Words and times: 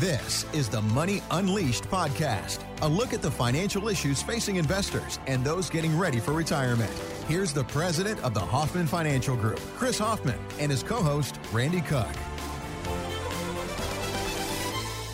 This 0.00 0.44
is 0.52 0.68
the 0.68 0.82
Money 0.82 1.22
Unleashed 1.30 1.84
podcast, 1.84 2.58
a 2.82 2.86
look 2.86 3.14
at 3.14 3.22
the 3.22 3.30
financial 3.30 3.88
issues 3.88 4.20
facing 4.20 4.56
investors 4.56 5.18
and 5.26 5.42
those 5.42 5.70
getting 5.70 5.96
ready 5.96 6.20
for 6.20 6.34
retirement. 6.34 6.92
Here's 7.28 7.54
the 7.54 7.64
president 7.64 8.22
of 8.22 8.34
the 8.34 8.40
Hoffman 8.40 8.86
Financial 8.86 9.34
Group, 9.34 9.58
Chris 9.78 9.98
Hoffman, 9.98 10.38
and 10.58 10.70
his 10.70 10.82
co 10.82 10.96
host, 10.96 11.40
Randy 11.50 11.80
Cook. 11.80 12.10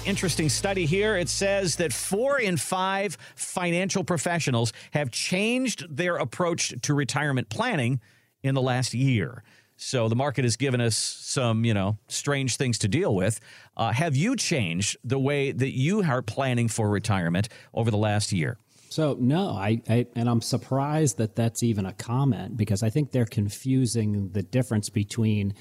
Interesting 0.04 0.48
study 0.48 0.84
here. 0.84 1.16
It 1.16 1.28
says 1.28 1.76
that 1.76 1.92
four 1.92 2.40
in 2.40 2.56
five 2.56 3.16
financial 3.36 4.02
professionals 4.02 4.72
have 4.90 5.12
changed 5.12 5.96
their 5.96 6.16
approach 6.16 6.74
to 6.82 6.92
retirement 6.92 7.48
planning 7.50 8.00
in 8.42 8.56
the 8.56 8.62
last 8.62 8.94
year. 8.94 9.44
So 9.82 10.08
the 10.08 10.16
market 10.16 10.44
has 10.44 10.56
given 10.56 10.80
us 10.80 10.96
some, 10.96 11.64
you 11.64 11.74
know, 11.74 11.98
strange 12.08 12.56
things 12.56 12.78
to 12.78 12.88
deal 12.88 13.14
with. 13.14 13.40
Uh, 13.76 13.92
have 13.92 14.14
you 14.14 14.36
changed 14.36 14.96
the 15.04 15.18
way 15.18 15.52
that 15.52 15.76
you 15.76 16.02
are 16.02 16.22
planning 16.22 16.68
for 16.68 16.88
retirement 16.88 17.48
over 17.74 17.90
the 17.90 17.96
last 17.96 18.32
year? 18.32 18.58
So 18.90 19.16
no, 19.18 19.50
I, 19.50 19.82
I, 19.88 20.06
and 20.14 20.28
I'm 20.28 20.40
surprised 20.40 21.18
that 21.18 21.34
that's 21.34 21.62
even 21.62 21.84
a 21.84 21.92
comment 21.92 22.56
because 22.56 22.82
I 22.82 22.90
think 22.90 23.10
they're 23.10 23.24
confusing 23.24 24.30
the 24.32 24.42
difference 24.42 24.88
between 24.88 25.54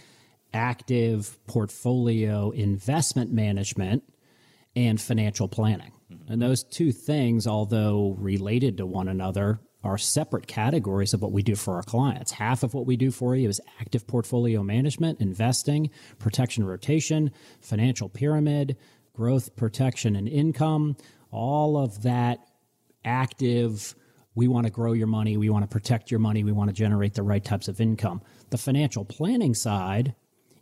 active 0.54 1.40
portfolio 1.48 2.52
investment 2.52 3.32
management 3.32 4.04
and 4.76 5.00
financial 5.00 5.48
planning. 5.48 5.94
And 6.28 6.42
those 6.42 6.64
two 6.64 6.92
things, 6.92 7.48
although 7.48 8.16
related 8.20 8.78
to 8.78 8.86
one 8.86 9.08
another, 9.08 9.60
are 9.84 9.98
separate 9.98 10.48
categories 10.48 11.14
of 11.14 11.22
what 11.22 11.32
we 11.32 11.42
do 11.42 11.56
for 11.56 11.76
our 11.76 11.84
clients. 11.84 12.32
Half 12.32 12.64
of 12.64 12.74
what 12.74 12.86
we 12.86 12.96
do 12.96 13.12
for 13.12 13.36
you 13.36 13.50
is 13.50 13.62
active 13.80 14.06
portfolio 14.06 14.64
management, 14.64 15.22
investing, 15.22 15.90
protection 16.20 16.64
rotation, 16.64 17.32
financial 17.62 18.10
pyramid, 18.10 18.78
growth, 19.14 19.56
protection, 19.56 20.16
and 20.16 20.28
income. 20.28 20.96
All 21.32 21.78
of 21.78 22.04
that 22.04 22.40
active. 23.04 23.96
We 24.36 24.48
want 24.48 24.66
to 24.66 24.72
grow 24.72 24.94
your 24.94 25.08
money. 25.08 25.36
We 25.36 25.50
want 25.50 25.64
to 25.64 25.68
protect 25.68 26.12
your 26.12 26.20
money. 26.20 26.44
We 26.44 26.52
want 26.52 26.70
to 26.70 26.74
generate 26.74 27.16
the 27.16 27.24
right 27.24 27.44
types 27.44 27.68
of 27.68 27.82
income. 27.82 28.22
The 28.50 28.58
financial 28.58 29.04
planning 29.04 29.54
side 29.54 30.16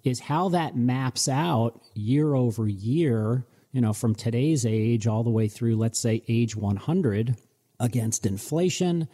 is 0.04 0.20
how 0.20 0.50
that 0.50 0.76
maps 0.76 1.28
out 1.28 1.82
year 1.94 2.34
over 2.34 2.68
year, 2.68 3.46
you 3.72 3.82
know, 3.82 3.94
from 3.94 4.16
today's 4.16 4.66
age 4.66 5.06
all 5.08 5.24
the 5.24 5.30
way 5.30 5.48
through, 5.48 5.76
let's 5.76 6.00
say, 6.00 6.24
age 6.28 6.56
100 6.56 7.36
against 7.80 8.26
inflation, 8.26 9.08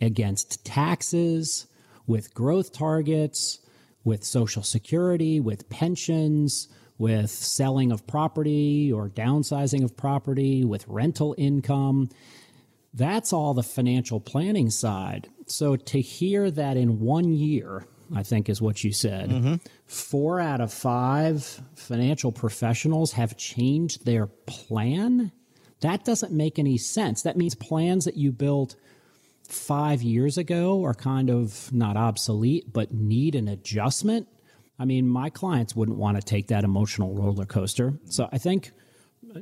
against 0.00 0.64
taxes, 0.64 1.66
with 2.06 2.34
growth 2.34 2.72
targets, 2.72 3.60
with 4.04 4.24
Social 4.24 4.62
Security, 4.62 5.40
with 5.40 5.68
pensions, 5.70 6.68
with 6.98 7.30
selling 7.30 7.92
of 7.92 8.06
property 8.06 8.92
or 8.92 9.08
downsizing 9.08 9.82
of 9.82 9.96
property, 9.96 10.64
with 10.64 10.86
rental 10.88 11.34
income. 11.38 12.08
That's 12.94 13.32
all 13.32 13.54
the 13.54 13.62
financial 13.62 14.20
planning 14.20 14.70
side. 14.70 15.28
So 15.46 15.76
to 15.76 16.00
hear 16.00 16.50
that 16.50 16.76
in 16.76 17.00
one 17.00 17.32
year, 17.32 17.86
I 18.14 18.22
think 18.22 18.48
is 18.48 18.60
what 18.60 18.84
you 18.84 18.92
said, 18.92 19.30
mm-hmm. 19.30 19.54
four 19.86 20.38
out 20.40 20.60
of 20.60 20.72
five 20.72 21.62
financial 21.74 22.32
professionals 22.32 23.12
have 23.12 23.36
changed 23.36 24.04
their 24.04 24.26
plan 24.26 25.32
that 25.82 26.04
doesn't 26.04 26.32
make 26.32 26.58
any 26.58 26.78
sense. 26.78 27.22
That 27.22 27.36
means 27.36 27.54
plans 27.54 28.06
that 28.06 28.16
you 28.16 28.32
built 28.32 28.74
five 29.48 30.02
years 30.02 30.38
ago 30.38 30.84
are 30.84 30.94
kind 30.94 31.28
of 31.28 31.72
not 31.72 31.96
obsolete, 31.96 32.72
but 32.72 32.92
need 32.92 33.34
an 33.34 33.48
adjustment. 33.48 34.26
I 34.78 34.84
mean, 34.84 35.06
my 35.06 35.30
clients 35.30 35.76
wouldn't 35.76 35.98
want 35.98 36.16
to 36.16 36.22
take 36.22 36.48
that 36.48 36.64
emotional 36.64 37.14
roller 37.14 37.44
coaster. 37.44 37.94
So 38.06 38.28
I 38.32 38.38
think, 38.38 38.72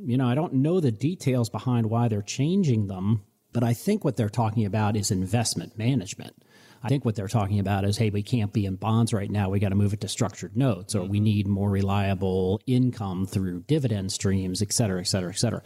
you 0.03 0.17
know, 0.17 0.27
I 0.27 0.35
don't 0.35 0.55
know 0.55 0.79
the 0.79 0.91
details 0.91 1.49
behind 1.49 1.89
why 1.89 2.09
they're 2.09 2.21
changing 2.21 2.87
them, 2.87 3.23
but 3.53 3.63
I 3.63 3.73
think 3.73 4.03
what 4.03 4.17
they're 4.17 4.29
talking 4.29 4.65
about 4.65 4.95
is 4.95 5.11
investment 5.11 5.77
management. 5.77 6.35
I 6.83 6.87
think 6.87 7.05
what 7.05 7.15
they're 7.15 7.27
talking 7.27 7.59
about 7.59 7.85
is, 7.85 7.97
hey, 7.97 8.09
we 8.09 8.23
can't 8.23 8.51
be 8.51 8.65
in 8.65 8.75
bonds 8.75 9.13
right 9.13 9.29
now. 9.29 9.49
We 9.49 9.59
got 9.59 9.69
to 9.69 9.75
move 9.75 9.93
it 9.93 10.01
to 10.01 10.07
structured 10.07 10.57
notes, 10.57 10.95
or 10.95 11.03
we 11.03 11.17
mm-hmm. 11.17 11.23
need 11.25 11.47
more 11.47 11.69
reliable 11.69 12.59
income 12.65 13.27
through 13.27 13.65
dividend 13.67 14.11
streams, 14.11 14.63
et 14.63 14.73
cetera, 14.73 14.99
et 14.99 15.07
cetera, 15.07 15.29
et 15.29 15.37
cetera. 15.37 15.61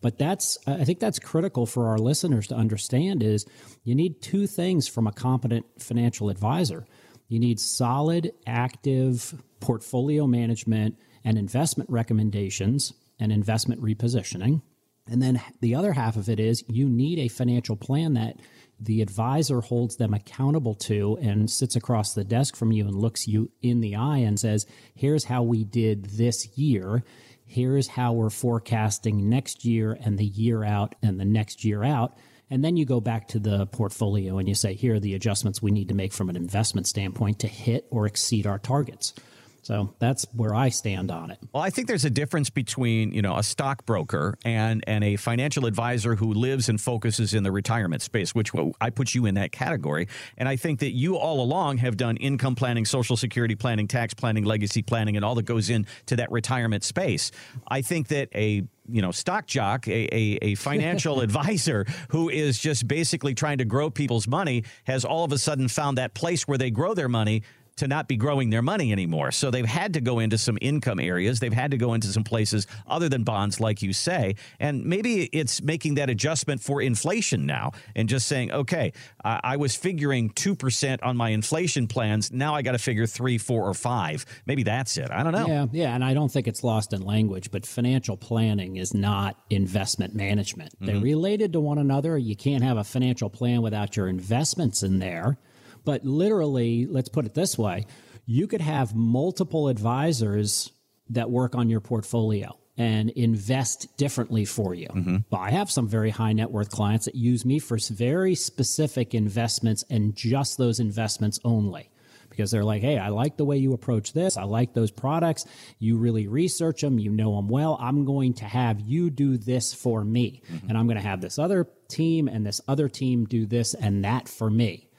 But 0.00 0.18
that's, 0.18 0.56
I 0.66 0.84
think 0.84 0.98
that's 0.98 1.18
critical 1.18 1.66
for 1.66 1.88
our 1.88 1.98
listeners 1.98 2.46
to 2.48 2.54
understand 2.54 3.22
is 3.22 3.44
you 3.84 3.94
need 3.94 4.22
two 4.22 4.46
things 4.46 4.88
from 4.88 5.06
a 5.06 5.12
competent 5.12 5.66
financial 5.78 6.30
advisor. 6.30 6.86
You 7.28 7.38
need 7.38 7.60
solid, 7.60 8.32
active 8.46 9.34
portfolio 9.60 10.26
management 10.26 10.98
and 11.24 11.38
investment 11.38 11.90
recommendations 11.90 12.92
and 13.18 13.30
investment 13.30 13.82
repositioning. 13.82 14.62
And 15.06 15.22
then 15.22 15.40
the 15.60 15.74
other 15.74 15.92
half 15.92 16.16
of 16.16 16.28
it 16.28 16.40
is 16.40 16.64
you 16.68 16.88
need 16.88 17.18
a 17.18 17.28
financial 17.28 17.76
plan 17.76 18.14
that 18.14 18.36
the 18.78 19.02
advisor 19.02 19.60
holds 19.60 19.96
them 19.96 20.14
accountable 20.14 20.74
to 20.74 21.18
and 21.20 21.50
sits 21.50 21.76
across 21.76 22.14
the 22.14 22.24
desk 22.24 22.56
from 22.56 22.72
you 22.72 22.86
and 22.86 22.94
looks 22.94 23.26
you 23.26 23.50
in 23.60 23.80
the 23.80 23.96
eye 23.96 24.18
and 24.18 24.40
says, 24.40 24.66
here's 24.94 25.24
how 25.24 25.42
we 25.42 25.64
did 25.64 26.06
this 26.06 26.56
year 26.56 27.04
here's 27.50 27.88
how 27.88 28.12
we're 28.12 28.30
forecasting 28.30 29.28
next 29.28 29.64
year 29.64 29.98
and 30.04 30.16
the 30.16 30.24
year 30.24 30.62
out 30.62 30.94
and 31.02 31.18
the 31.18 31.24
next 31.24 31.64
year 31.64 31.82
out. 31.82 32.16
And 32.48 32.64
then 32.64 32.76
you 32.76 32.84
go 32.84 33.00
back 33.00 33.26
to 33.28 33.40
the 33.40 33.66
portfolio 33.66 34.38
and 34.38 34.48
you 34.48 34.54
say, 34.54 34.74
here 34.74 34.94
are 34.94 35.00
the 35.00 35.16
adjustments 35.16 35.60
we 35.60 35.72
need 35.72 35.88
to 35.88 35.94
make 35.94 36.12
from 36.12 36.30
an 36.30 36.36
investment 36.36 36.86
standpoint 36.86 37.40
to 37.40 37.48
hit 37.48 37.88
or 37.90 38.06
exceed 38.06 38.46
our 38.46 38.60
targets. 38.60 39.14
So 39.62 39.94
that's 39.98 40.26
where 40.34 40.54
I 40.54 40.70
stand 40.70 41.10
on 41.10 41.30
it. 41.30 41.38
Well, 41.52 41.62
I 41.62 41.70
think 41.70 41.88
there's 41.88 42.04
a 42.04 42.10
difference 42.10 42.50
between, 42.50 43.12
you 43.12 43.22
know, 43.22 43.36
a 43.36 43.42
stockbroker 43.42 44.36
and 44.44 44.82
and 44.86 45.04
a 45.04 45.16
financial 45.16 45.66
advisor 45.66 46.14
who 46.16 46.32
lives 46.32 46.68
and 46.68 46.80
focuses 46.80 47.34
in 47.34 47.42
the 47.42 47.52
retirement 47.52 48.02
space, 48.02 48.34
which 48.34 48.52
I 48.80 48.90
put 48.90 49.14
you 49.14 49.26
in 49.26 49.34
that 49.34 49.52
category. 49.52 50.08
And 50.38 50.48
I 50.48 50.56
think 50.56 50.80
that 50.80 50.92
you 50.92 51.16
all 51.16 51.40
along 51.42 51.78
have 51.78 51.96
done 51.96 52.16
income 52.16 52.54
planning, 52.54 52.84
social 52.84 53.16
security 53.16 53.54
planning, 53.54 53.86
tax 53.86 54.14
planning, 54.14 54.44
legacy 54.44 54.82
planning, 54.82 55.16
and 55.16 55.24
all 55.24 55.34
that 55.34 55.44
goes 55.44 55.70
into 55.70 56.16
that 56.16 56.30
retirement 56.30 56.84
space. 56.84 57.30
I 57.68 57.82
think 57.82 58.08
that 58.08 58.28
a 58.34 58.62
you 58.88 59.02
know 59.02 59.10
stock 59.10 59.46
jock 59.46 59.86
a, 59.88 60.08
a, 60.14 60.38
a 60.42 60.54
financial 60.56 61.20
advisor 61.20 61.86
who 62.08 62.28
is 62.28 62.58
just 62.58 62.88
basically 62.88 63.34
trying 63.34 63.58
to 63.58 63.64
grow 63.64 63.90
people's 63.90 64.26
money 64.26 64.64
has 64.84 65.04
all 65.04 65.24
of 65.24 65.32
a 65.32 65.38
sudden 65.38 65.68
found 65.68 65.98
that 65.98 66.14
place 66.14 66.48
where 66.48 66.58
they 66.58 66.70
grow 66.70 66.94
their 66.94 67.08
money 67.08 67.42
to 67.80 67.88
not 67.88 68.08
be 68.08 68.16
growing 68.16 68.50
their 68.50 68.60
money 68.60 68.92
anymore. 68.92 69.32
So 69.32 69.50
they've 69.50 69.64
had 69.64 69.94
to 69.94 70.02
go 70.02 70.18
into 70.18 70.36
some 70.36 70.58
income 70.60 71.00
areas. 71.00 71.40
They've 71.40 71.50
had 71.50 71.70
to 71.70 71.78
go 71.78 71.94
into 71.94 72.08
some 72.08 72.24
places 72.24 72.66
other 72.86 73.08
than 73.08 73.24
bonds, 73.24 73.58
like 73.58 73.80
you 73.80 73.94
say. 73.94 74.34
And 74.58 74.84
maybe 74.84 75.24
it's 75.32 75.62
making 75.62 75.94
that 75.94 76.10
adjustment 76.10 76.60
for 76.60 76.82
inflation 76.82 77.46
now 77.46 77.72
and 77.96 78.06
just 78.06 78.28
saying, 78.28 78.52
okay, 78.52 78.92
uh, 79.24 79.40
I 79.42 79.56
was 79.56 79.74
figuring 79.74 80.28
2% 80.28 80.98
on 81.02 81.16
my 81.16 81.30
inflation 81.30 81.86
plans. 81.86 82.30
Now 82.30 82.54
I 82.54 82.60
got 82.60 82.72
to 82.72 82.78
figure 82.78 83.06
three, 83.06 83.38
four, 83.38 83.66
or 83.66 83.72
five. 83.72 84.26
Maybe 84.44 84.62
that's 84.62 84.98
it. 84.98 85.10
I 85.10 85.22
don't 85.22 85.32
know. 85.32 85.46
Yeah. 85.46 85.66
Yeah. 85.72 85.94
And 85.94 86.04
I 86.04 86.12
don't 86.12 86.30
think 86.30 86.48
it's 86.48 86.62
lost 86.62 86.92
in 86.92 87.00
language, 87.00 87.50
but 87.50 87.64
financial 87.64 88.18
planning 88.18 88.76
is 88.76 88.92
not 88.92 89.40
investment 89.48 90.14
management. 90.14 90.74
Mm-hmm. 90.74 90.86
They're 90.86 91.00
related 91.00 91.54
to 91.54 91.60
one 91.60 91.78
another. 91.78 92.18
You 92.18 92.36
can't 92.36 92.62
have 92.62 92.76
a 92.76 92.84
financial 92.84 93.30
plan 93.30 93.62
without 93.62 93.96
your 93.96 94.06
investments 94.06 94.82
in 94.82 94.98
there. 94.98 95.38
But 95.84 96.04
literally, 96.04 96.86
let's 96.86 97.08
put 97.08 97.26
it 97.26 97.34
this 97.34 97.58
way 97.58 97.86
you 98.26 98.46
could 98.46 98.60
have 98.60 98.94
multiple 98.94 99.66
advisors 99.68 100.70
that 101.08 101.30
work 101.30 101.56
on 101.56 101.68
your 101.68 101.80
portfolio 101.80 102.56
and 102.78 103.10
invest 103.10 103.94
differently 103.96 104.44
for 104.44 104.72
you. 104.72 104.86
Mm-hmm. 104.86 105.16
But 105.28 105.38
I 105.38 105.50
have 105.50 105.70
some 105.70 105.88
very 105.88 106.10
high 106.10 106.32
net 106.32 106.50
worth 106.50 106.70
clients 106.70 107.06
that 107.06 107.14
use 107.14 107.44
me 107.44 107.58
for 107.58 107.76
very 107.90 108.34
specific 108.34 109.14
investments 109.14 109.84
and 109.90 110.14
just 110.14 110.56
those 110.56 110.80
investments 110.80 111.40
only. 111.44 111.90
Because 112.30 112.52
they're 112.52 112.64
like, 112.64 112.80
hey, 112.80 112.96
I 112.96 113.08
like 113.08 113.36
the 113.36 113.44
way 113.44 113.56
you 113.56 113.72
approach 113.72 114.12
this. 114.12 114.36
I 114.36 114.44
like 114.44 114.72
those 114.72 114.92
products. 114.92 115.44
You 115.80 115.98
really 115.98 116.28
research 116.28 116.80
them. 116.80 116.98
You 116.98 117.10
know 117.10 117.34
them 117.34 117.48
well. 117.48 117.76
I'm 117.80 118.04
going 118.04 118.34
to 118.34 118.44
have 118.44 118.80
you 118.80 119.10
do 119.10 119.36
this 119.36 119.74
for 119.74 120.04
me. 120.04 120.40
Mm-hmm. 120.50 120.68
And 120.68 120.78
I'm 120.78 120.86
going 120.86 120.96
to 120.96 121.02
have 121.02 121.20
this 121.20 121.38
other 121.38 121.68
team 121.88 122.28
and 122.28 122.46
this 122.46 122.60
other 122.68 122.88
team 122.88 123.24
do 123.24 123.44
this 123.44 123.74
and 123.74 124.04
that 124.04 124.28
for 124.28 124.48
me. 124.48 124.89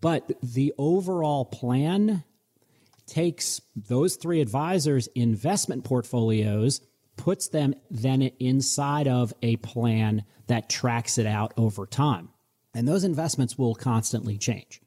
But 0.00 0.30
the 0.42 0.72
overall 0.78 1.44
plan 1.44 2.24
takes 3.06 3.60
those 3.74 4.16
three 4.16 4.40
advisors' 4.40 5.08
investment 5.14 5.84
portfolios, 5.84 6.80
puts 7.16 7.48
them 7.48 7.74
then 7.90 8.22
inside 8.38 9.08
of 9.08 9.34
a 9.42 9.56
plan 9.56 10.24
that 10.46 10.68
tracks 10.68 11.18
it 11.18 11.26
out 11.26 11.52
over 11.56 11.86
time. 11.86 12.28
And 12.74 12.86
those 12.86 13.02
investments 13.04 13.58
will 13.58 13.74
constantly 13.74 14.38
change. 14.38 14.80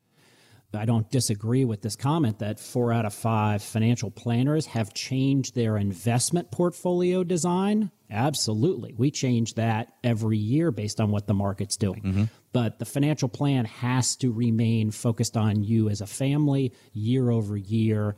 I 0.74 0.86
don't 0.86 1.10
disagree 1.12 1.66
with 1.66 1.82
this 1.82 1.96
comment 1.96 2.40
that 2.40 2.60
four 2.60 2.94
out 2.94 3.06
of 3.06 3.14
five 3.14 3.62
financial 3.62 4.10
planners 4.10 4.66
have 4.68 4.94
changed 4.94 5.54
their 5.54 5.78
investment 5.78 6.50
portfolio 6.50 7.24
design. 7.24 7.92
Absolutely. 8.10 8.94
We 8.98 9.12
change 9.12 9.56
that 9.56 9.94
every 10.04 10.38
year 10.38 10.72
based 10.72 11.02
on 11.02 11.12
what 11.12 11.28
the 11.28 11.34
market's 11.34 11.78
doing. 11.78 12.02
Mm-hmm. 12.02 12.24
But 12.54 12.80
the 12.80 12.86
financial 12.86 13.30
plan 13.30 13.66
has 13.66 14.16
to 14.18 14.32
remain 14.32 14.92
focused 14.92 15.36
on 15.36 15.64
you 15.64 15.90
as 15.90 16.02
a 16.02 16.08
family 16.08 16.74
year 16.94 17.30
over 17.32 17.58
year 17.58 18.16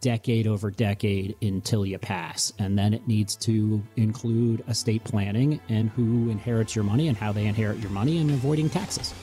decade 0.00 0.46
over 0.46 0.70
decade 0.70 1.34
until 1.42 1.84
you 1.84 1.98
pass. 1.98 2.52
And 2.58 2.78
then 2.78 2.94
it 2.94 3.08
needs 3.08 3.36
to 3.36 3.82
include 3.96 4.62
estate 4.68 5.04
planning 5.04 5.60
and 5.68 5.90
who 5.90 6.30
inherits 6.30 6.74
your 6.76 6.84
money 6.84 7.08
and 7.08 7.16
how 7.16 7.32
they 7.32 7.46
inherit 7.46 7.78
your 7.78 7.90
money 7.90 8.18
and 8.18 8.30
avoiding 8.30 8.68
taxes. 8.70 9.14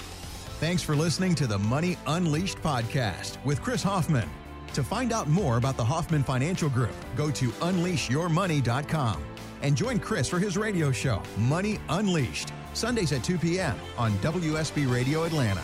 Thanks 0.64 0.82
for 0.82 0.96
listening 0.96 1.36
to 1.36 1.46
the 1.46 1.60
Money 1.60 1.98
Unleashed 2.08 2.58
podcast 2.60 3.36
with 3.44 3.62
Chris 3.62 3.84
Hoffman. 3.84 4.30
To 4.72 4.82
find 4.82 5.12
out 5.12 5.28
more 5.28 5.58
about 5.58 5.76
the 5.76 5.84
Hoffman 5.84 6.24
Financial 6.24 6.70
Group, 6.70 6.96
go 7.18 7.30
to 7.32 7.50
unleashyourmoney.com 7.50 9.22
and 9.62 9.76
join 9.76 10.00
Chris 10.00 10.30
for 10.30 10.40
his 10.40 10.56
radio 10.56 10.90
show, 10.90 11.22
Money 11.38 11.82
Unleashed, 11.90 12.54
Sundays 12.72 13.12
at 13.12 13.26
2 13.26 13.40
p.m. 13.40 13.76
on 13.98 14.14
WSB 14.20 14.90
Radio 14.90 15.26
Atlanta. 15.26 15.64